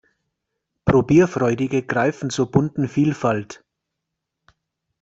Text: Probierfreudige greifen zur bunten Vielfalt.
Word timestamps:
Probierfreudige 0.83 1.83
greifen 1.83 2.31
zur 2.31 2.49
bunten 2.49 2.87
Vielfalt. 2.87 3.63